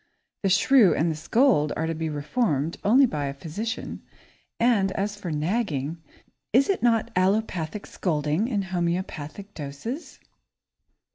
The 0.41 0.49
shrew 0.49 0.95
and 0.95 1.11
the 1.11 1.15
scold 1.15 1.73
are 1.77 1.85
to 1.85 1.93
be 1.93 2.09
reformed 2.09 2.77
only 2.83 3.05
by 3.05 3.25
a 3.25 3.35
physician, 3.35 4.01
and 4.59 4.91
as 4.93 5.15
for 5.15 5.29
nagging, 5.31 6.01
is 6.51 6.69
it 6.69 6.81
not 6.81 7.11
allopathic 7.15 7.85
scolding 7.85 8.47
in 8.47 8.63
homeopathic 8.63 9.53
doses? 9.53 10.19